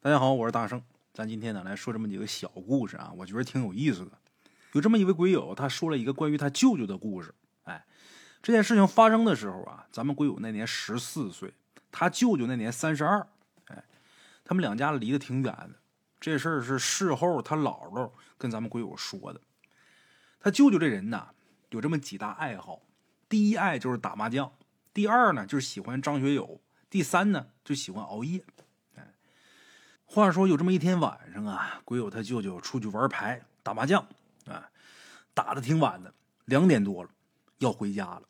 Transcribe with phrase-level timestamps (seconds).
[0.00, 0.80] 大家好，我是大圣。
[1.12, 4.12] 咱今天呢来说这么几个小故事啊，我觉得挺有意思的。
[4.70, 7.34] 有这么一位鬼友，他说了一个关于他舅舅的故事。
[7.64, 7.84] 哎，
[8.40, 11.52] 这件事情发生的时候啊，咱们鬼友那年十四岁，
[11.90, 13.26] 他舅舅那年三十二。
[13.66, 13.82] 哎，
[14.44, 15.70] 他们两家离得挺远的。
[16.20, 18.08] 这事儿是事后他姥姥
[18.38, 19.40] 跟咱们鬼友说的。
[20.38, 21.30] 他舅舅这人呢，
[21.70, 22.82] 有这么几大爱好：
[23.28, 24.52] 第一爱就是打麻将，
[24.94, 28.44] 第二呢就是喜欢张学友，第三呢就喜欢熬夜。
[30.10, 34.00] 话说有这么一天晚上啊，鬼友他舅舅出去玩牌打麻将，
[34.46, 34.70] 啊，
[35.34, 36.14] 打的挺晚的，
[36.46, 37.10] 两点多了，
[37.58, 38.22] 要回家了。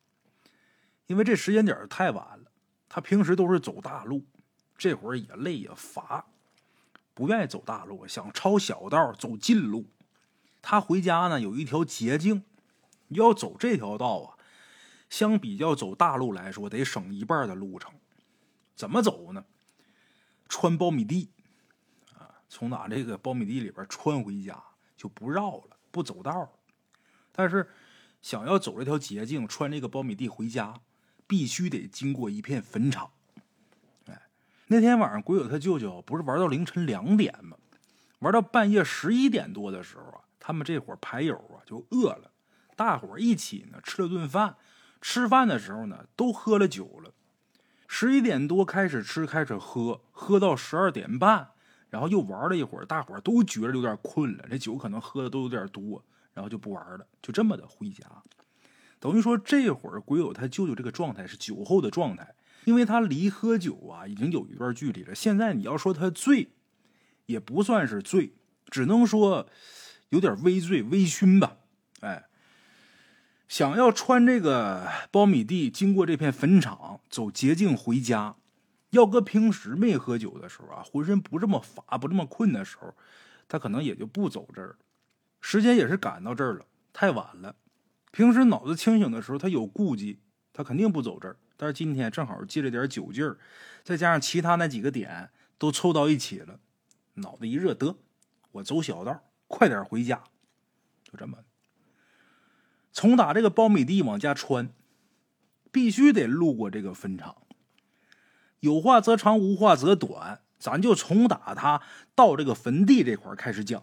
[1.07, 2.51] 因为这时间点太晚了，
[2.89, 4.27] 他平时都是走大路，
[4.77, 6.27] 这会儿也累也乏。
[7.15, 9.87] 不愿意走大路，想抄小道走近路。
[10.61, 12.43] 他回家呢，有一条捷径，
[13.11, 14.35] 要走这条道啊，
[15.09, 17.93] 相比较走大路来说，得省一半的路程。
[18.75, 19.45] 怎么走呢？
[20.49, 21.31] 穿苞米地，
[22.49, 24.63] 从哪这个苞米地里边穿回家，
[24.97, 26.53] 就不绕了，不走道。
[27.33, 27.69] 但是
[28.21, 30.81] 想要走这条捷径，穿这个苞米地回家，
[31.27, 33.11] 必须得经过一片坟场。
[34.07, 34.23] 哎
[34.67, 37.57] 那天晚上，鬼友他舅舅不是玩到凌晨两点吗？
[38.21, 42.33] 玩到半夜十一点多的时候啊，他们这伙牌友啊就饿了，
[42.75, 44.57] 大伙一起呢吃了顿饭。
[45.01, 47.13] 吃饭的时候呢，都喝了酒了。
[47.87, 51.53] 十一点多开始吃，开始喝，喝到十二点半，
[51.91, 52.85] 然后又玩了一会儿。
[52.85, 58.05] 大伙都觉得有点困了，这酒可能喝的都有点多，然后就不玩了，就这么的回家。
[58.99, 62.35] 等于说这会儿鬼友他舅舅这个状态是酒后的状态。
[62.65, 66.51] 因为他离喝酒啊已经有一段距离了，现在你要说他醉，
[67.25, 68.35] 也不算是醉，
[68.69, 69.49] 只能说
[70.11, 71.57] 有点微醉、微醺吧。
[72.01, 72.25] 哎，
[73.47, 78.37] 想要穿这个苞米地，经过这片坟场，走捷径回家，
[78.91, 82.95] 要搁平时没喝酒的时候啊，浑身不这么乏、不这么困的时候，
[83.47, 84.77] 他可能也就不走这儿了。
[85.41, 87.57] 时间也是赶到这儿了，太晚了。
[88.11, 90.21] 平时脑子清醒的时候，他有顾忌，
[90.53, 91.37] 他肯定不走这儿。
[91.57, 93.39] 但是今天正好借着点酒劲儿，
[93.85, 96.61] 再加上其他那几个点都凑到一起了，
[97.15, 97.97] 脑子一热，得
[98.53, 100.23] 我走小道，快点回家。
[101.05, 101.39] 就这么，
[102.93, 104.71] 从打这个苞米地往家穿，
[105.71, 107.37] 必须得路过这个坟场。
[108.61, 111.83] 有话则长，无话则短，咱就从打他
[112.15, 113.83] 到这个坟地这块开始讲。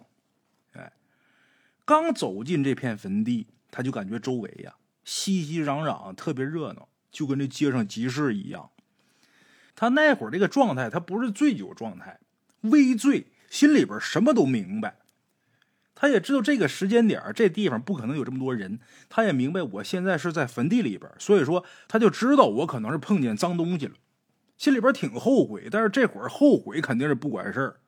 [0.73, 0.93] 哎，
[1.85, 6.87] 刚走进这片坟地，他就感觉周围呀熙熙攘攘，特别热闹。
[7.11, 8.71] 就跟这街上集市一样，
[9.73, 12.19] 他那会儿这个状态，他不是醉酒状态，
[12.59, 14.97] 微醉，心里边什么都明白。
[15.95, 18.81] 他也知道这个时间点这地方不可能有这么多人。
[19.07, 23.93] 他也明白我现在是在坟地里边，所以说他就知道我可能是碰见脏东西了，
[24.57, 25.67] 心里边挺后悔。
[25.71, 27.79] 但是这会儿后悔肯定是不管事儿，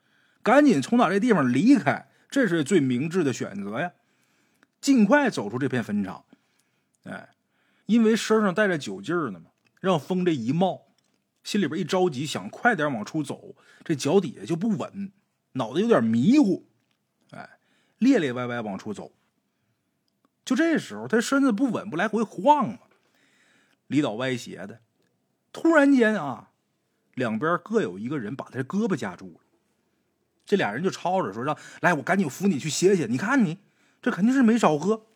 [0.44, 3.94] 赶紧从哪这地方离开，这是最明智的选择呀。
[4.80, 6.26] 尽快走出这片坟场，
[7.04, 7.30] 哎。
[7.88, 10.88] 因为身上带着酒劲儿呢嘛，让风这一冒，
[11.42, 13.56] 心里边一着急，想快点往出走，
[13.86, 15.14] 这脚底下就不稳，
[15.54, 16.68] 脑子有点迷糊，
[17.32, 17.60] 哎，
[17.98, 19.14] 咧咧歪歪往出走。
[20.44, 22.80] 就这时候，他身子不稳，不来回晃嘛，
[23.88, 24.82] 里倒歪斜的。
[25.54, 26.52] 突然间啊，
[27.18, 29.40] 两边各有一个人把他胳膊夹住了。
[30.46, 33.08] 这俩人就吵着说：“让来，我赶紧扶你去歇歇。
[33.08, 33.58] 你看你
[34.02, 35.08] 这肯定是没少喝。”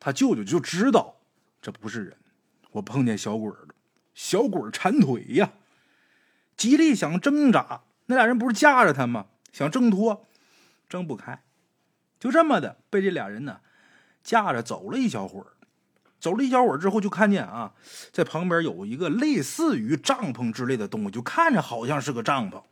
[0.00, 1.20] 他舅舅就知道
[1.60, 2.16] 这不是人，
[2.72, 3.68] 我碰见小鬼了，
[4.14, 5.52] 小鬼缠腿呀，
[6.56, 7.82] 极力想挣扎。
[8.06, 9.26] 那俩人不是架着他吗？
[9.52, 10.26] 想挣脱，
[10.88, 11.42] 挣不开，
[12.18, 13.60] 就这么的被这俩人呢
[14.24, 15.52] 架着走了一小会儿。
[16.20, 17.72] 走了一小会儿之后，就看见啊，
[18.12, 22.62] 在旁边有一个类似于帐篷之类的东西，就看着好像是个帐篷。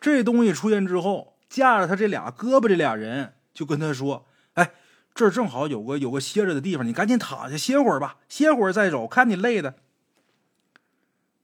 [0.00, 4.72] 这东西出现之后，架着他这俩胳膊，这俩人就跟他说：“哎。”
[5.16, 9.08] 这正好有个有个歇着的地方，你赶紧躺下歇会儿吧，歇会儿再走。
[9.08, 9.76] 看你累的。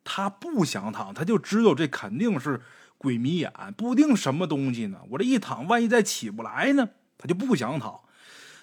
[0.05, 2.61] 他不想躺，他就知道这肯定是
[2.99, 4.99] 鬼迷眼，不定什么东西呢。
[5.13, 6.91] 我这一躺，万一再起不来呢？
[7.17, 7.99] 他就不想躺。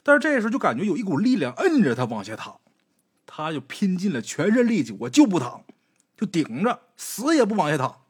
[0.04, 2.60] 但是这时候就感觉有一股力量摁着他往下躺，
[3.44, 5.64] 他就拼尽了全身力气，我就不躺，
[6.18, 8.02] 就顶着，死也不往下躺。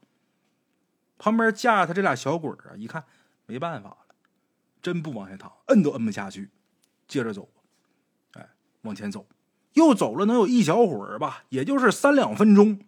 [1.18, 3.04] 旁边架着他这俩小鬼啊，一看
[3.46, 3.98] 没办法了，
[4.82, 6.50] 真不往下躺，摁都摁不下去。
[7.08, 7.50] 接着走，
[8.34, 8.50] 哎，
[8.82, 9.28] 往前走，
[9.74, 12.80] 又走了能有一小会儿吧，也就是三两分钟，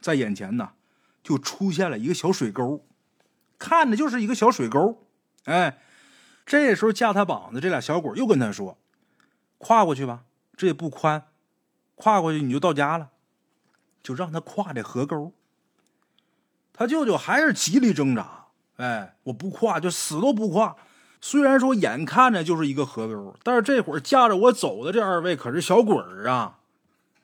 [0.00, 0.72] 在眼前呢，
[1.22, 2.86] 就出现了一个小水沟，
[3.58, 5.06] 看着就是一个小水沟，
[5.44, 5.78] 哎，
[6.44, 8.78] 这时候架他膀子这俩小鬼又跟他说
[9.58, 10.24] ：“跨过去吧，
[10.56, 11.28] 这也不宽，
[11.96, 13.08] 跨过去你就到家了，
[14.02, 15.32] 就让他跨这河沟。”
[16.72, 18.46] 他舅舅还是极力挣扎，
[18.76, 20.76] 哎，我不跨，就死都不跨。
[21.22, 26.58] 虽然说眼看着就是一个河沟，但是这会儿架着我走的这二位可是小鬼儿啊！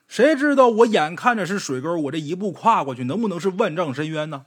[0.07, 4.45] 谁知道我眼看着是水沟，我这一步跨过去，能不能是万丈深渊呢？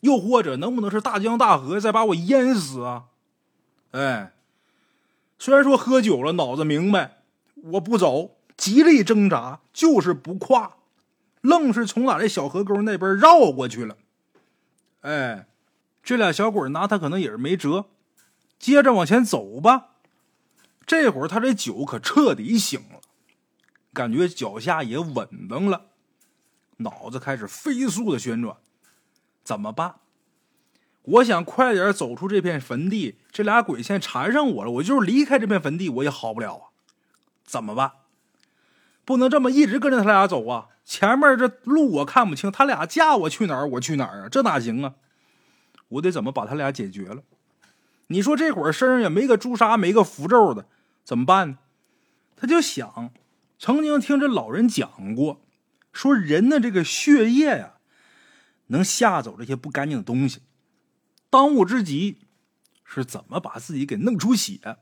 [0.00, 3.04] 又或者能不能是大江大河再把我淹死啊？
[3.90, 4.32] 哎，
[5.38, 7.18] 虽然说喝酒了，脑子明白，
[7.72, 10.76] 我不走，极力挣扎，就是不跨，
[11.40, 13.96] 愣是从俺这小河沟那边绕过去了。
[15.00, 15.46] 哎，
[16.02, 17.86] 这俩小鬼拿他可能也是没辙。
[18.58, 19.90] 接着往前走吧，
[20.84, 23.00] 这会儿他这酒可彻底醒了，
[23.92, 25.86] 感觉脚下也稳当了，
[26.78, 28.56] 脑子开始飞速的旋转，
[29.44, 29.94] 怎么办？
[31.02, 36.64] 我想快点走出这片坟地，这俩鬼现在缠上我了，我就是离开这片坟地我也好不了啊！
[37.44, 37.92] 怎么办？
[39.08, 40.68] 不能这么一直跟着他俩走啊！
[40.84, 44.28] 前面这路我看不清，他俩架我去哪儿我去哪儿啊？
[44.28, 44.96] 这哪行啊？
[45.88, 47.22] 我得怎么把他俩解决了？
[48.08, 50.66] 你说这会儿身上也没个朱砂，没个符咒的，
[51.04, 51.58] 怎么办呢？
[52.36, 53.10] 他就想，
[53.58, 55.40] 曾经听这老人讲过，
[55.90, 57.76] 说人的这个血液呀，
[58.66, 60.42] 能吓走这些不干净的东西。
[61.30, 62.18] 当务之急
[62.84, 64.76] 是怎么把自己给弄出血，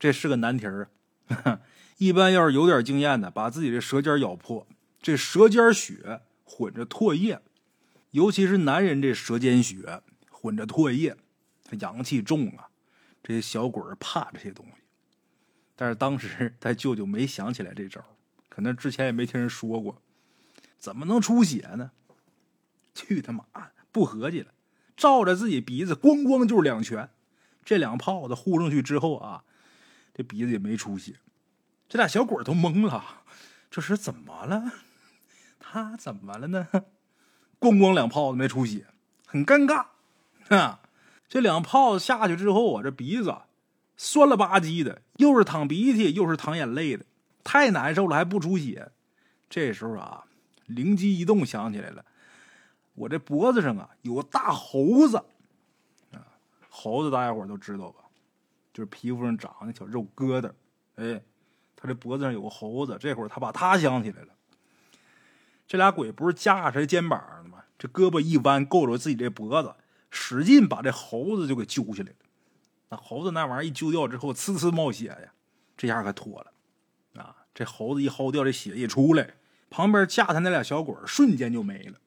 [0.00, 0.88] 这是个难题儿啊。
[1.98, 4.66] 一般要是有点经验的，把自己的舌尖咬破，
[5.00, 7.40] 这舌尖血混着唾液，
[8.10, 11.16] 尤其是男人这舌尖血混着唾液。
[11.64, 12.68] 他阳气重啊，
[13.22, 14.72] 这些小鬼怕这些东西。
[15.74, 18.04] 但是当时 他舅舅没想起来这招，
[18.48, 20.00] 可能之前也没听人说过。
[20.78, 21.90] 怎么能出血呢？
[22.94, 23.44] 去他妈，
[23.90, 24.52] 不合计了，
[24.96, 27.10] 照着自己鼻子咣咣就是两拳。
[27.64, 29.42] 这两炮子呼上去之后啊，
[30.16, 31.12] 这鼻子也没出血。
[31.86, 33.04] 这俩小鬼都懵了，
[33.70, 34.72] 这是怎么了？
[35.60, 36.66] 他怎么了呢？
[37.60, 38.86] 咣咣两炮子没出血，
[39.26, 39.88] 很尴尬
[40.56, 40.80] 啊。
[41.28, 43.36] 这两炮子下去之后啊，这鼻子
[43.98, 47.04] 酸了吧唧的，又是淌鼻涕，又是淌眼泪的，
[47.44, 48.90] 太难受了，还不出血。
[49.50, 50.24] 这时候啊，
[50.64, 52.02] 灵机一动，想起来了，
[52.94, 55.18] 我这脖子上啊有个大猴子
[56.12, 56.24] 啊，
[56.70, 58.00] 猴子大家伙都知道吧？
[58.76, 60.52] 就是皮肤上长那小肉疙瘩。
[60.96, 61.22] 哎，
[61.74, 64.28] 他这脖子上有个猴子，这会儿他把他想起来了。
[65.66, 67.64] 这俩鬼不是架着肩膀的吗？
[67.78, 69.74] 这胳膊一弯，够着自己这脖子。
[70.10, 72.16] 使劲把这猴子就给揪下来了，
[72.90, 75.32] 那猴子那玩意儿一揪掉之后，呲呲冒血呀，
[75.74, 79.36] 这下可妥了，啊，这猴子一薅掉，这血一出来，
[79.70, 81.98] 旁边架他那俩小鬼瞬间就没了，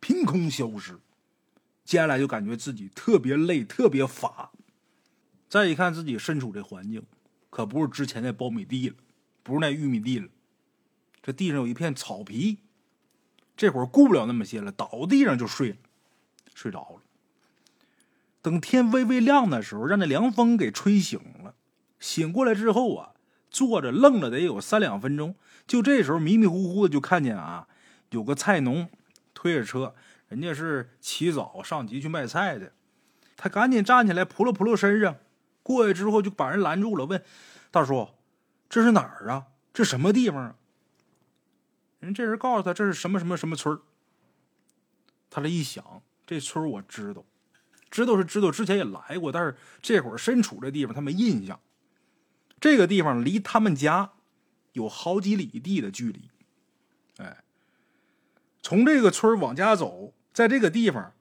[0.00, 0.98] 凭空消失。
[1.84, 4.50] 接下来就感觉自己特别累，特别乏。
[5.48, 7.02] 再一看自己身处这环境，
[7.50, 8.96] 可不是之前那苞米地了，
[9.42, 10.28] 不是那玉米地了，
[11.22, 12.58] 这地上有一片草皮。
[13.56, 15.76] 这会儿顾不了那么些了，倒地上就睡了，
[16.54, 17.00] 睡着了。
[18.42, 21.54] 等天微微亮的时候，让那凉风给吹醒了。
[21.98, 23.14] 醒过来之后啊，
[23.50, 25.34] 坐着愣了得有三两分钟。
[25.66, 27.66] 就这时候迷迷糊糊的就看见啊，
[28.10, 28.88] 有个菜农
[29.32, 29.94] 推着车，
[30.28, 32.72] 人家是起早上集去卖菜的。
[33.36, 35.16] 他赶紧站起来扑噜扑噜身上，
[35.66, 37.20] 过去之后就把人拦住了，问
[37.72, 38.08] 大叔
[38.70, 39.46] ：“这是哪儿啊？
[39.74, 40.54] 这什么地方啊？”
[41.98, 43.76] 人这人告诉他：“这是什么什么什么村
[45.28, 47.24] 他这一想，这村我知道。
[47.90, 51.58] 知道是知道，之前也来过，但是这会儿身处这地方，他没印象。
[52.60, 54.12] 这个地方离他们家
[54.72, 56.30] 有好几里地的距离。
[57.16, 57.42] 哎，
[58.62, 61.12] 从这个村往家走，在这个地方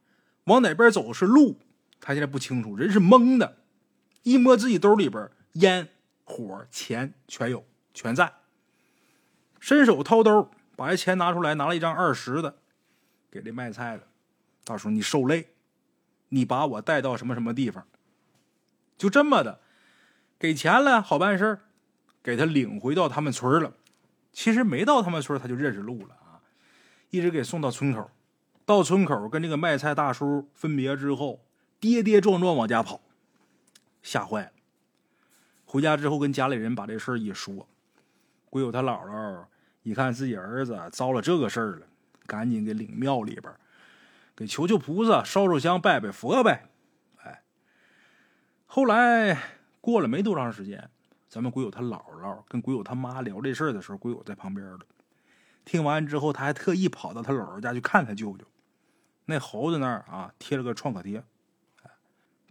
[0.44, 1.60] 往哪边走是路，
[2.00, 3.58] 他现在不清楚，人是懵的。
[4.26, 5.88] 一摸自己兜里边，烟
[6.24, 7.64] 火钱全有，
[7.94, 8.34] 全在。
[9.60, 12.58] 伸手掏兜，把这钱拿出来，拿了一张二十的，
[13.30, 14.08] 给这卖菜的
[14.64, 15.50] 大叔：“你受累。”
[16.30, 17.86] 你把我带到什么什么地方？
[18.98, 19.62] 就这么的，
[20.40, 21.60] 给钱了，好办事
[22.24, 23.74] 给他领回到他们村了。
[24.34, 26.42] 其实没到他们村，他就认识路了啊。
[27.12, 28.10] 一直给送到村口，
[28.66, 31.46] 到村口跟这个卖菜大叔分别之后，
[31.80, 33.00] 跌跌撞撞往家跑，
[34.06, 34.52] 吓坏了。
[35.66, 37.68] 回家之后跟家里人把这事儿一说，
[38.52, 39.46] 鬼友他姥姥
[39.82, 41.88] 一看自己儿子遭了这个事儿了，
[42.28, 43.52] 赶紧给领庙里边。
[44.36, 46.70] 给求求菩萨，烧烧香，拜拜佛呗。
[47.24, 47.42] 哎，
[48.66, 49.42] 后来
[49.82, 50.90] 过了没多长时间，
[51.28, 54.80] 咱们鬼友他姥姥跟鬼友他妈聊这事儿的时候，鬼友在旁边了。
[55.64, 58.46] 听完之后，他还特意跑到他姥姥家去看他舅舅。
[59.26, 61.24] 那猴子那儿啊，贴了个创可贴。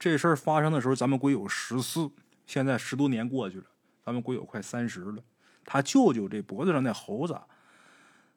[0.05, 2.11] 这事儿发生的时候，咱们鬼友十四，
[2.45, 3.65] 现在十多年过去了，
[4.05, 5.25] 咱们鬼友快三十了。
[5.65, 7.41] 他舅舅这脖子上那猴子，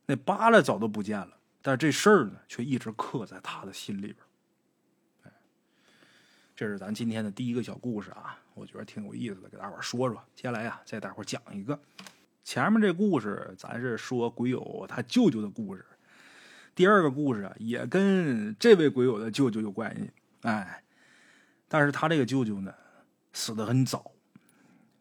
[0.06, 1.38] 那疤了早都不见了。
[1.62, 4.16] 但是这事儿呢，却一直刻在他的心里边。
[5.24, 5.32] 哎，
[6.56, 10.24] 这是咱今天的第一个小故事啊，我觉得挺有意思的，给大伙说说。
[10.34, 11.78] 接下来呀，再大伙讲一个。
[12.46, 15.86] 前面这故事咱是说鬼友他舅舅的故事，
[16.74, 20.10] 第二个故事啊，也跟这位鬼友的舅舅有关系。
[20.44, 20.82] 哎，
[21.68, 22.74] 但是他这个舅舅呢，
[23.34, 24.12] 死的很早。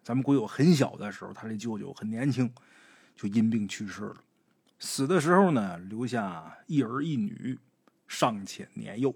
[0.02, 2.52] 咱们鬼友很小的时候，他这舅舅很年轻，
[3.16, 4.16] 就因病去世了。
[4.78, 7.58] 死的时候呢，留下一儿一女，
[8.06, 9.14] 尚且年幼。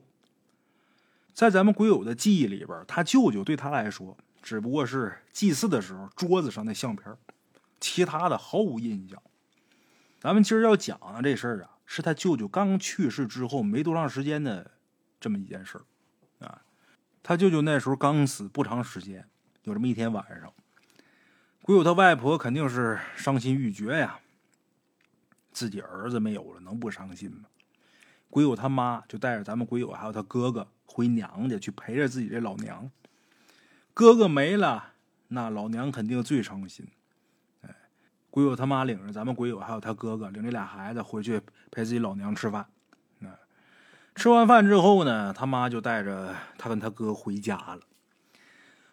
[1.33, 7.17] 在咱们鬼友的记忆里边，他舅舅对他来说，只不过是祭祀的时候桌子上的相片，
[7.79, 9.23] 其他的毫无印象。
[10.19, 14.73] 咱们今儿要讲的这事儿啊，是他舅舅刚去世之后没多长时间的
[15.21, 15.85] 这么一件事儿。
[17.31, 19.25] 他舅舅那时候刚死不长时间，
[19.63, 20.53] 有这么一天晚上，
[21.63, 24.19] 鬼友他外婆肯定是伤心欲绝呀。
[25.53, 27.45] 自己儿子没有了，能不伤心吗？
[28.31, 32.91] 鬼友他妈就带着咱们鬼友还有他哥哥回娘家去陪着自己这老娘。
[33.95, 34.95] 哥哥没了，
[35.29, 36.85] 那老娘肯定最伤心。
[37.61, 37.73] 哎，
[38.31, 42.67] 鬼友他妈领着咱们鬼友还有他哥哥领这俩孩子回去陪自己老娘吃饭。
[44.15, 47.81] 吃完饭之后呢，他妈就带着他跟他哥回家了，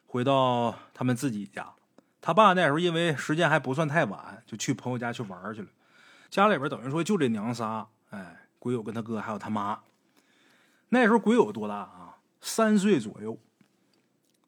[0.06, 1.74] 回到他们自己家。
[2.22, 5.68] 他爸那时候因为时间还不算太晚，就去朋友家去玩去了。
[6.30, 9.80] 家里边等于说就这娘仨，哎，鬼友跟他哥还有他妈。
[10.90, 12.18] 那时候鬼友多大啊？
[12.42, 13.38] 三岁左右。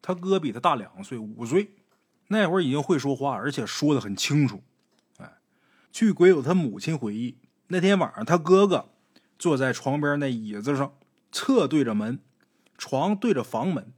[0.02, 1.74] 他哥比他大两岁，五岁。
[2.28, 4.62] 那会儿已经会说话，而且说的很清楚。
[5.18, 5.38] 哎，
[5.92, 7.36] 据鬼友他母亲回忆，
[7.68, 8.88] 那天晚上他哥哥
[9.40, 10.92] 坐在床边那椅子上，
[11.32, 12.20] 侧对着门，
[12.76, 13.90] 床对着房门。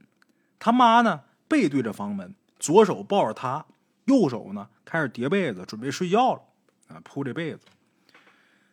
[0.60, 3.66] 他妈呢背对着房门，左手抱着他，
[4.04, 6.42] 右手呢开始叠被子准备睡觉了。
[6.86, 7.62] 啊，铺这被子。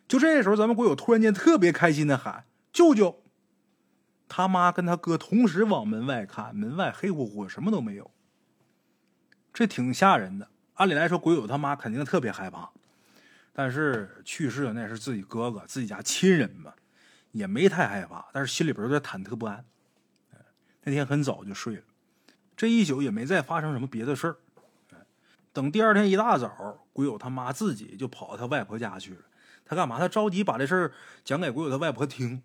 [0.06, 3.24] 就这时候，咱们鬼友突然间特别开心的喊：“舅舅！”
[4.28, 8.12] 他妈跟他哥同时往门外看，门外黑乎乎，什么都没有。
[9.52, 10.48] 这挺吓人的。
[10.74, 12.70] 按理来说，鬼友他妈肯定特别害怕。
[13.52, 16.72] 但是去世的那是自己哥哥，自己家亲人嘛，
[17.32, 19.64] 也没太害怕，但是心里边有点忐忑不安。
[20.82, 21.82] 那天很早就睡了，
[22.56, 24.36] 这一宿也没再发生什么别的事儿。
[25.52, 29.20] 等第二天一大早，鬼友他妈自己就跑到他外婆家去了。
[29.64, 29.98] 他干嘛？
[29.98, 30.92] 他着急把这事儿
[31.24, 32.42] 讲给鬼友他外婆听。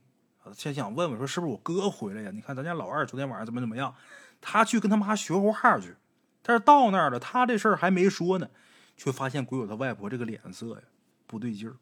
[0.54, 2.32] 先想问问说是不是我哥回来呀？
[2.34, 3.96] 你看咱家老二昨天晚上怎么怎么样？
[4.42, 5.96] 他去跟他妈学话去。
[6.42, 8.50] 但是到那儿了，他这事儿还没说呢，
[8.98, 10.82] 却发现鬼友他外婆这个脸色呀
[11.26, 11.78] 不对劲儿。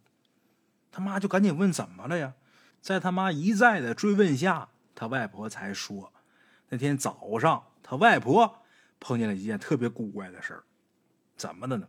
[0.91, 2.33] 他妈就赶紧问怎么了呀？
[2.81, 6.11] 在他妈一再的追问下，他外婆才说，
[6.69, 8.63] 那天早上他外婆
[8.99, 10.63] 碰见了一件特别古怪的事儿。
[11.37, 11.87] 怎么的呢？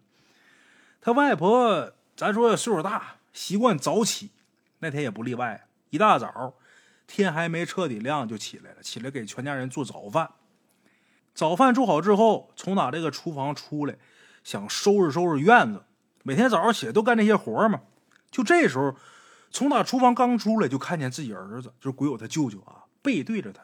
[1.00, 4.30] 他外婆，咱说岁数大，习惯早起，
[4.78, 5.66] 那天也不例外。
[5.90, 6.54] 一大早，
[7.06, 10.30] 天还没彻底亮就起来了，起来给全家人做早饭。
[11.34, 13.98] 早饭做好之后，从哪这个厨房出来，
[14.44, 15.84] 想收拾收拾院子。
[16.24, 17.82] 每天早上起来都干这些活嘛。
[18.30, 18.96] 就这时候，
[19.52, 23.62] 从打厨房刚出来，就看见自己儿子，就是鬼友他舅舅啊，背对着他，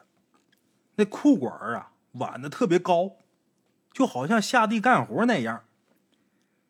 [0.95, 3.17] 那裤管啊挽的特别高，
[3.91, 5.63] 就好像下地干活那样。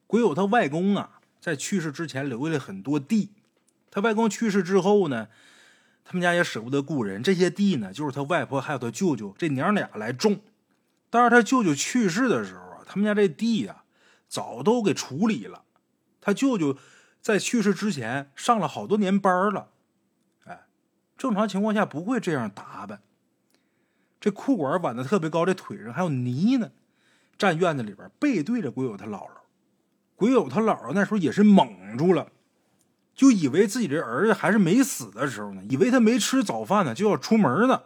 [0.08, 3.34] 鬼友他外公啊，在去世之前留下了很多地。
[3.92, 5.28] 他外公去世之后呢，
[6.04, 10.40] 他们家也舍不得雇人，这些地呢，就是他外婆还有他舅舅这娘俩来种。
[11.10, 13.84] 但是他舅舅去世的时候啊，他们家这地呀，
[14.28, 15.66] 早都给处理了。
[16.22, 16.78] 他舅舅
[17.20, 19.72] 在去世之前上了好多年班了，
[20.46, 20.68] 哎，
[21.18, 23.02] 正常情况下不会这样打扮。
[24.20, 26.72] 这裤管挽的特别高，这腿上还有泥呢。
[27.38, 29.32] 站院子里边，背对着鬼友他姥姥。
[30.16, 32.32] 鬼友他姥姥那时候也是懵住了，
[33.16, 37.86] 就以为自己这儿子还是没死的时候呢，以为他没吃早饭呢，就要出门呢，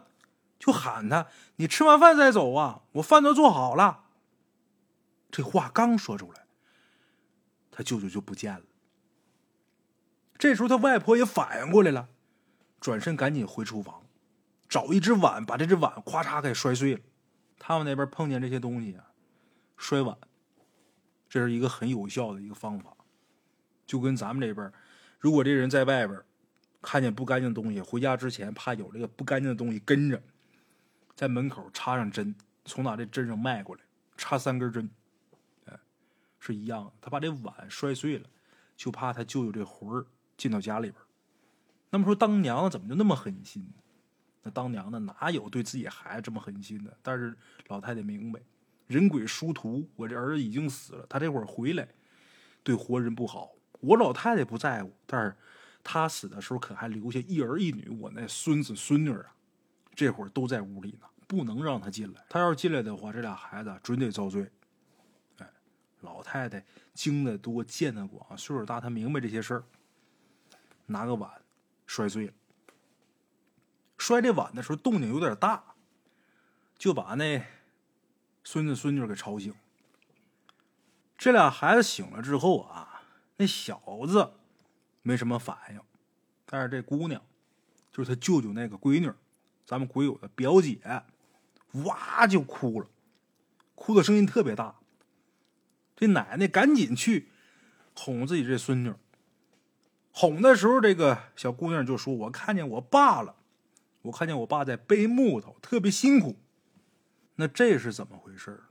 [0.58, 4.04] 就喊他：“你吃完饭再走啊，我饭都做好了。”
[5.32, 6.45] 这话刚说出来，
[7.76, 8.62] 他舅舅就不见了。
[10.38, 12.08] 这时候他外婆也反应过来了，
[12.80, 14.06] 转身赶紧回厨房，
[14.66, 17.00] 找一只碗，把这只碗咵嚓给摔碎了。
[17.58, 19.12] 他们那边碰见这些东西啊，
[19.76, 20.16] 摔碗。
[21.28, 22.96] 这是一个很有效的一个方法，
[23.84, 24.72] 就跟咱们这边，
[25.18, 26.18] 如果这人在外边
[26.80, 30.22] 看见不干净的东西，回家之前怕有这个不干净的东西跟着，
[31.14, 33.82] 在门口插上针，从哪这针上迈过来，
[34.16, 34.88] 插三根针，
[36.46, 36.92] 是一样。
[37.00, 38.28] 他把这碗摔碎了，
[38.76, 41.02] 就怕他舅舅这魂儿进到家里边。
[41.90, 43.68] 那么说，当娘的怎么就那么狠心？
[44.42, 46.96] 那当娘的哪有对自己孩子这么狠心的？
[47.02, 47.36] 但是
[47.66, 48.40] 老太太明白。
[48.86, 51.88] 人鬼殊途，我这儿子已经死了，他这会儿回来，
[52.62, 53.50] 对活人不好。
[53.80, 55.34] 我老太太不在乎，但是
[55.82, 59.34] 他死的时候可还留下一儿一女，我那孙子孙女啊，
[59.94, 62.24] 这会儿都在屋里呢，不能让他进来。
[62.28, 64.48] 他要是进来的话，这俩孩子准得遭罪。
[66.06, 69.64] 老太太经得多，见得广，岁数大，她明白这些事儿。
[70.86, 71.28] 拿个碗
[71.84, 72.32] 摔碎了，
[73.98, 75.74] 摔这碗的时候动静有点大，
[76.78, 77.44] 就把那
[78.44, 79.52] 孙子孙女给吵醒。
[81.18, 83.02] 这俩孩子醒了之后啊，
[83.36, 84.34] 那小子
[85.02, 85.80] 没什么反应，
[86.44, 87.20] 但是这姑娘，
[87.90, 89.10] 就是他舅舅那个闺女，
[89.64, 90.78] 咱们鬼友的表姐，
[91.84, 92.88] 哇就哭了，
[93.74, 94.76] 哭的声音特别大。
[95.96, 97.30] 这奶奶赶紧去
[97.94, 98.92] 哄自己这孙女。
[100.12, 103.34] 哄的时候，这个小姑娘就说：“我看见我爸了，
[104.02, 106.36] 我看见我爸在背木头，特别辛苦。
[107.34, 108.62] 那这是怎么回事？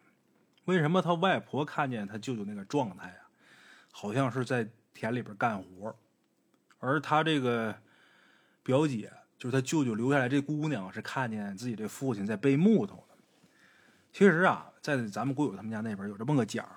[0.66, 3.30] 为什么他外婆看见他舅舅那个状态啊，
[3.92, 5.96] 好像是在田里边干活，
[6.80, 7.76] 而他这个
[8.64, 13.16] 表姐，就是他舅舅留下来这姑娘，是看见自己这父亲在背木头的。
[14.12, 16.68] 其实啊，在咱们国友他们家那边有这么个讲，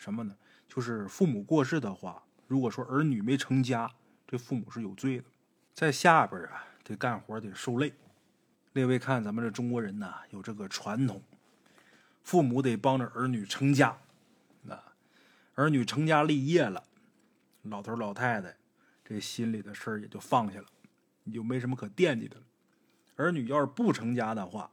[0.00, 0.34] 什么呢？
[0.66, 3.88] 就是父母过世的话，如果说儿女没成家。”
[4.26, 5.24] 这父母是有罪的，
[5.74, 7.92] 在下边啊得干活得受累。
[8.74, 11.20] 列位看，咱们这中国人呐有这个传统，
[12.22, 13.98] 父母得帮着儿女成家。
[14.68, 14.94] 啊
[15.56, 16.84] 儿女成家立业了，
[17.62, 18.54] 老头老太太
[19.04, 20.66] 这心里的事儿也就放下了，
[21.24, 22.44] 你就没什么可惦记的了。
[23.16, 24.70] 儿女要是不成家的话，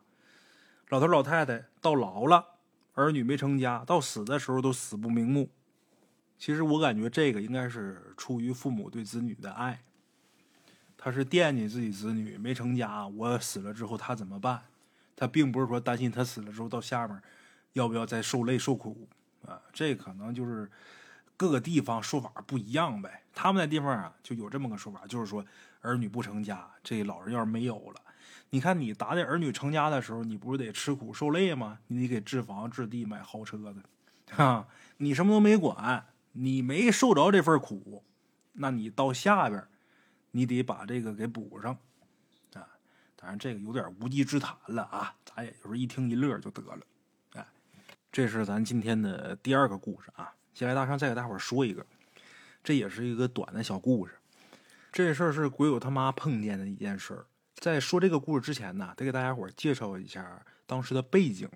[0.89, 2.56] 老头老太太到老了，
[2.97, 5.51] 儿女没成家，到死的时候都死不瞑目。
[6.39, 9.81] 其实我感觉这个应该是出于父母对子女的爱，
[10.97, 14.63] 他是惦记自己子女没成家，我死了之后他怎么办？
[15.15, 17.21] 他并不是说担心他死了之后到下面
[17.73, 19.07] 要不要再受累受苦
[19.45, 20.67] 啊，这可能就是
[21.35, 23.21] 各个地方说法不一样呗。
[23.31, 25.45] 他们那地方啊就有这么个说法，就是说
[25.81, 28.01] 儿女不成家，这老人要是没有了，
[28.49, 31.79] 你看你打的儿女成家的时候，你不是得吃苦受累吗？
[31.87, 33.75] 你得给置房置地买豪车的，
[34.31, 36.05] 哈，你什么都没管。
[36.39, 38.03] 你没受着这份苦，
[38.53, 39.67] 那你到下边，
[40.29, 41.73] 你得把这个给补上，
[42.53, 42.61] 啊，
[43.15, 46.79] 当然这个有点无稽之谈了啊，咱也就是一听一乐就得了，
[47.33, 47.43] 哎，
[48.11, 50.31] 这是咱今天的第二个故事啊。
[50.53, 51.83] 接下来大圣再给大伙说一个，
[52.63, 54.13] 这也是一个短的小故事。
[54.91, 57.25] 这事儿是鬼友他妈碰见的一件事儿。
[57.59, 61.49] 在说这个故事之前呢，得给大家伙介绍一下当时的背景。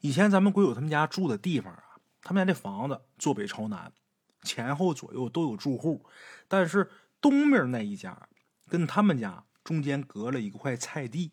[0.00, 1.84] 以前咱们鬼友他们家住的地方啊。
[2.26, 3.92] 他们家这房子坐北朝南，
[4.40, 6.06] 前后左右都有住户，
[6.48, 6.90] 但是
[7.20, 8.30] 东面那一家
[8.66, 11.32] 跟他们家中间隔了一块菜地，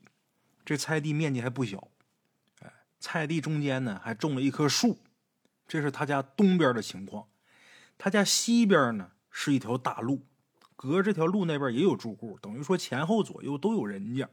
[0.66, 1.88] 这菜地面积还不小，
[2.60, 5.00] 哎，菜地中间呢还种了一棵树，
[5.66, 7.30] 这是他家东边的情况。
[7.98, 10.26] 他家西边呢是一条大路，
[10.82, 14.28] 隔这条路那边也有住户，等于说前后左右都有人家，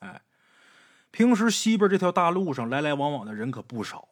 [0.00, 0.20] 哎，
[1.10, 4.06] 平时西边这条大路上来来往往的人可不少。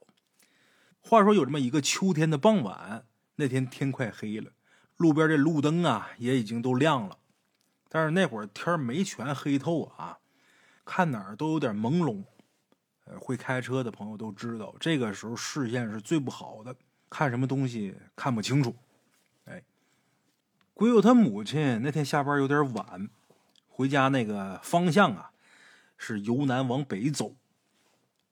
[1.02, 4.52] 话说有这么一个秋天的傍晚，那天天快黑了，
[4.96, 7.18] 路边这路灯啊也已经都亮了，
[7.90, 10.16] 但是那会儿天没全黑透啊，
[10.82, 12.24] 看哪儿都有点朦胧。
[13.04, 16.74] 呃，会开车的朋友都知道，这个时候视线是最不好的，
[17.10, 18.74] 看什么东西看不清楚。
[20.78, 23.08] 鬼友他母亲那天下班有点晚，
[23.66, 25.30] 回家那个方向啊
[25.96, 27.34] 是由南往北走，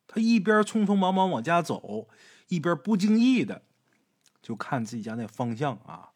[0.07, 2.07] 他一边匆匆忙忙往家走。
[2.49, 3.63] 一边不经意的
[4.43, 6.11] 就看自己家那方向啊，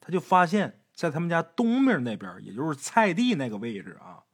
[0.00, 4.24] 他就发现，在他们家东面那边，也就是菜地那个位置啊，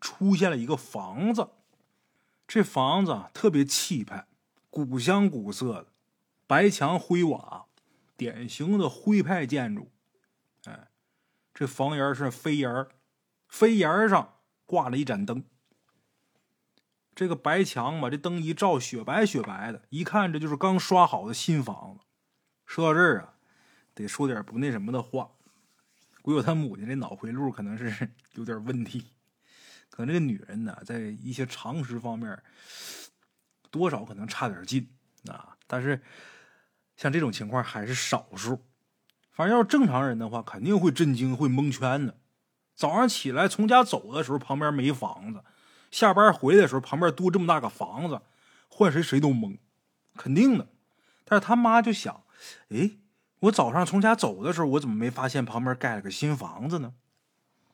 [0.00, 1.50] 出现了一个房子。
[2.46, 4.26] 这房子特别气派，
[4.70, 5.88] 古香古色的，
[6.46, 7.66] 白墙灰瓦，
[8.16, 9.90] 典型的徽派建筑。
[11.58, 12.86] 这房檐是飞檐，
[13.48, 15.44] 飞檐上挂了一盏灯。
[17.16, 22.04] 这个白墙把这灯一照，雪白雪白的，一看这就是刚刷好的新房子。
[22.64, 23.34] 说到这儿啊，
[23.92, 25.32] 得说点不那什么的话。
[26.22, 29.06] 鬼友他母亲这脑回路可能是 有点问题，
[29.90, 32.40] 可能这个女人呢，在一些常识方面
[33.72, 34.88] 多少可能差点劲
[35.26, 35.56] 啊。
[35.66, 36.00] 但是
[36.96, 38.64] 像这种情况还是少数。
[39.38, 42.16] 反正要是正常人的话，肯定会震惊、会蒙圈的。
[42.74, 45.44] 早上起来从家走的时候，旁边没房子。
[45.92, 48.20] 下班回来的时候，旁边多这么大个房子，
[48.68, 49.58] 换谁谁都懵，
[50.16, 50.66] 肯定的。
[51.24, 52.24] 但是他妈就想，
[52.70, 52.90] 哎，
[53.42, 56.94] 我早上从家走的时候，我怎么没发现旁边盖了个新房子呢？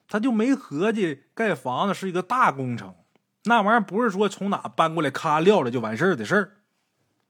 [0.07, 2.95] 他就没合计盖房子是一个大工程，
[3.45, 6.53] 那玩意儿不是说从哪搬过来咔撂了就完事儿的事儿。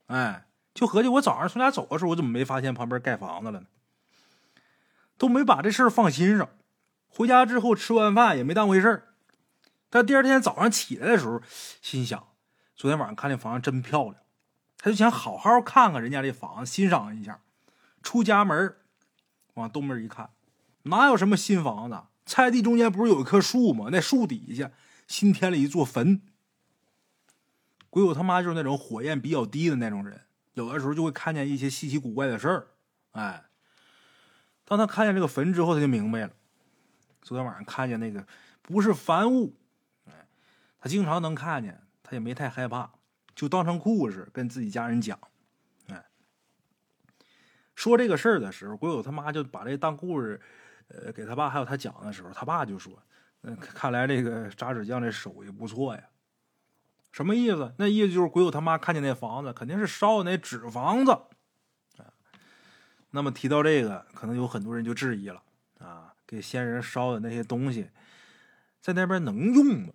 [0.07, 3.66] 哎，就合计我早上从家走的时候，我怎么没发现旁边盖房子了呢？
[5.16, 6.48] 都没把这事儿放心上。
[7.09, 9.14] 回家之后吃完饭也没当回事儿。
[9.88, 11.40] 但第二天早上起来的时候，
[11.81, 12.27] 心想：
[12.74, 14.16] 昨天晚上看这房子真漂亮，
[14.79, 17.40] 他就想好好看看人家这房子，欣赏一下。
[18.03, 18.77] 出家门，
[19.55, 20.31] 往东边一看，
[20.83, 21.98] 哪有什么新房子？
[22.27, 23.90] 菜地中间不是有一棵树吗？
[23.92, 24.70] 那树底下
[25.07, 26.20] 新添了一座坟。
[27.90, 30.22] 鬼友他妈就是那种火焰比较低的那种人，
[30.55, 32.66] 有的时候就会看见一些稀奇古怪的事儿。
[33.12, 33.44] 哎，
[34.64, 36.31] 当他看见这个坟之后，他就明白了。
[37.22, 38.27] 昨天晚上看见那个
[38.62, 39.55] 不是凡物，
[40.07, 40.27] 哎，
[40.79, 42.90] 他经常能看见，他也没太害怕，
[43.35, 45.18] 就当成故事跟自己家人讲。
[45.88, 46.05] 哎，
[47.74, 50.40] 说这个事儿的时候，鬼友他妈就把这当故事。
[50.88, 52.92] 呃，给他爸还有他讲的时候，他爸就说
[53.40, 56.03] ：“嗯，看来这个扎纸匠这手艺不错呀。”
[57.11, 57.72] 什么意思？
[57.79, 61.18] 那意思就是鬼友他妈看见那房子，肯定是烧的那纸房子。
[63.14, 65.40] 那么提到这个，可能有很多人就质疑了
[65.79, 67.88] 啊，给先人烧的那些东西，
[68.81, 69.92] 在那边能用吗？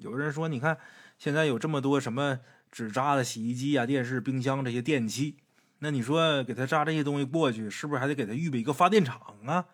[0.00, 0.76] 有人说，你看
[1.18, 5.38] 现在有这么多什么纸扎的洗衣机啊、电视、冰箱这些电器，
[5.78, 9.64] 那你说给他扎这些东西过去，是不是还得给他预备一个发电厂啊？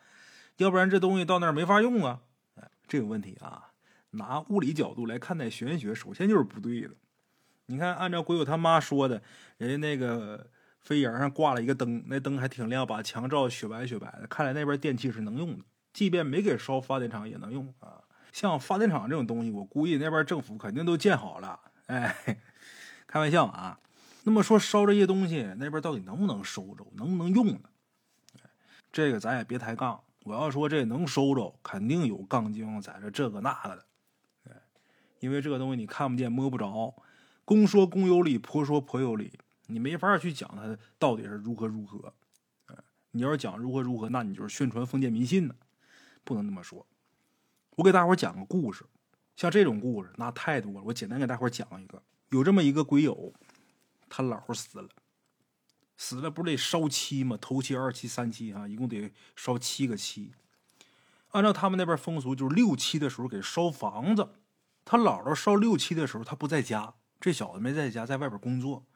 [0.58, 2.20] 要不然这东西到那儿没法用啊！
[2.54, 3.72] 哎，这个问题啊，
[4.10, 6.90] 拿物理角度来看待玄学，首先就是不对的。
[7.66, 9.20] 你看，按照鬼友他妈说的，
[9.58, 10.48] 人家那个
[10.80, 14.26] 飞檐上挂了一个灯，那灯还挺亮，把墙照雪白雪白的。
[14.26, 18.02] 看来那边电器是能用的，即便没给烧发电厂也能用啊。
[18.32, 21.60] 像发电厂这种东西，我估计那边政府肯定都建好了。
[21.86, 22.14] 哎，
[23.06, 23.78] 开玩笑啊。
[24.22, 27.60] 那么说烧这些东西，那边到底能不能收着，能不能用呢？
[28.92, 30.02] 这个咱也别抬杠。
[30.24, 33.86] 我要说这能收着，肯定有杠精在这这个那个的，
[35.20, 36.94] 因为这个东西你看不见摸不着，
[37.44, 39.38] 公说公有理，婆说婆有理，
[39.70, 42.12] 你没法去讲它到底是如何如何。
[43.12, 45.54] 你要是讲如何如何，那你就是宣传封建迷信呢，
[46.22, 46.86] 不能那么说。
[47.76, 48.84] 我给大伙讲个故事，
[49.34, 52.02] 像这种故事那太多了，我简单给大伙讲一个。
[52.28, 53.32] 有这么一个鬼友，
[54.08, 54.88] 他姥死了。
[55.96, 57.36] 死了不是得烧七吗？
[57.40, 60.32] 头七、二七、三七，哈，一共得烧七个七。
[61.30, 64.28] 按照他们那边风俗，就是六七的时候给烧房子。
[64.84, 68.86] 他姥姥烧六七的时候，他不在家，这小子没在家，在外边工作。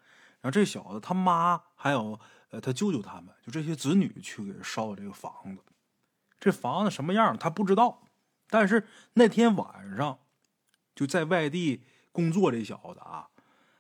[0.45, 5.63] 然后这小子他妈还有呃他舅舅他们，就这些子女去给烧的这个房子。
[6.39, 8.03] 这房子什么样他不知道，
[8.51, 10.19] 但是那天晚上
[10.95, 13.29] 就在外地工作这小子啊，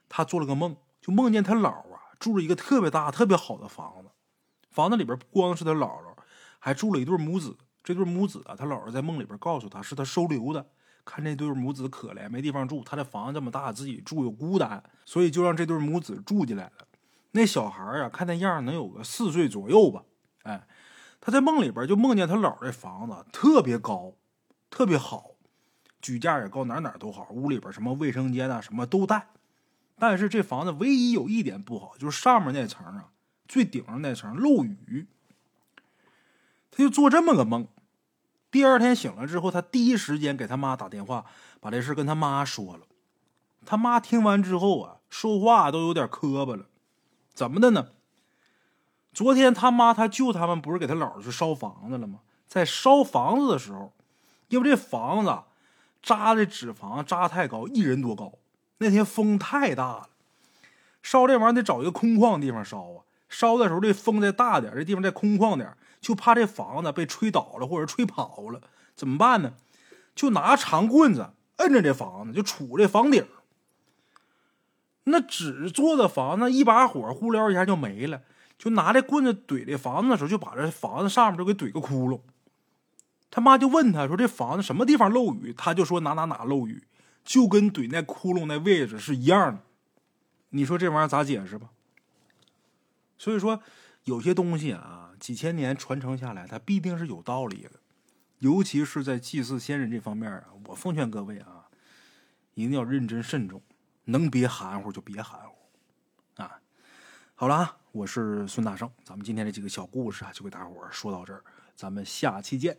[0.08, 2.00] 他做了个梦，就梦见他姥啊。
[2.18, 4.08] 住了一个特别大、特别好的房子，
[4.70, 6.16] 房子里边不光是他姥姥，
[6.58, 7.58] 还住了一对母子。
[7.82, 10.66] 这对母子啊，他姥姥在梦里边告诉他是他收留的，
[11.04, 16.86] 看这对母子可怜，没地方住，他的房子这么大，自己住又孤单，所以就让这对母子住进来了。
[17.32, 20.04] 那小孩啊，看那样能有个四岁左右吧。
[20.44, 20.66] 哎，
[21.20, 24.14] 他在梦里边就梦见他姥这房子特别高，
[24.70, 25.32] 特别好，
[26.00, 29.28] 举架也高，哪哪都好，屋里边什么卫生间啊，什么都带。
[29.98, 33.10] 但是这房子唯一有一点不好，就是上面那层啊，
[33.46, 35.06] 最顶上那层漏雨。
[36.70, 37.68] 他就做这么个梦。
[38.54, 41.24] 第二天醒了之后，他第一时间给他妈打电话，
[41.58, 42.86] 把这事跟他妈说了。
[43.66, 46.66] 他妈听完之后啊，说话都有点磕巴了。
[47.32, 47.88] 怎么的呢？
[49.12, 52.20] 昨天他妈他舅他们不是给他姥姥去烧房子了吗？
[52.46, 53.92] 在烧房子的时候，
[54.46, 55.36] 因为这房子
[56.00, 58.34] 扎的纸房扎太高，一人多高。
[58.78, 60.10] 那天风太大了，
[61.02, 63.02] 烧这玩意儿得找一个空旷地方烧啊。
[63.28, 68.60] 烧的时候这风再大点，这地方再空旷点，就怕这房子被吹倒了或者吹跑了，
[68.94, 69.54] 怎么办呢？
[70.14, 73.26] 就拿长棍子摁着这房子，就杵这房顶。
[75.04, 78.20] 那纸做的房子，一把火呼撩一下就没了。
[78.58, 82.20] 就拿这棍子怼这房子的时候，就把这房子上面就给怼个窟窿。
[83.30, 86.84] 他妈就问他说：“这房子什么地方漏雨？”他就说：“哪哪哪漏雨。”
[87.24, 89.62] 就跟怼那窟窿那位置是一样的，
[90.50, 91.70] 你说这玩意儿咋解释吧？
[93.18, 93.60] 所以说，
[94.04, 97.80] 有些东西啊，几千年传承下来，它必定是有道理的。
[98.40, 101.66] 尤其是在祭祀先人这方面啊，我奉劝各位啊，
[102.52, 103.62] 一定要认真慎重，
[104.04, 106.60] 能别含糊就别含糊啊。
[107.34, 111.42] 好了啊，我是孙大圣，咱们今天这几个小故事啊，就给大伙说到这儿，
[111.74, 112.76] 咱们下期见。